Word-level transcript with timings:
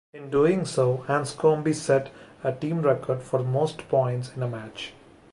In 0.15 0.31
doing 0.31 0.65
so, 0.65 1.05
Anscombe 1.07 1.75
set 1.75 2.11
a 2.43 2.51
team 2.51 2.81
record 2.81 3.21
for 3.21 3.43
most 3.43 3.87
points 3.87 4.31
in 4.35 4.41
a 4.41 4.47
match. 4.47 4.93